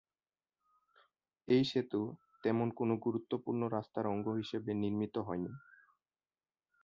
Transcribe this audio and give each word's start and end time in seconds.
এই 1.47 1.63
সেতু 1.63 2.01
তেমন 2.43 2.67
কোনও 2.69 2.95
খুব 2.95 3.03
গুরুত্বপূর্ণ 3.05 3.61
রাস্তার 3.67 4.05
অঙ্গ 4.07 4.27
হিসেবে 4.41 4.71
নির্মিত 4.73 5.15
হয়নি। 5.27 5.51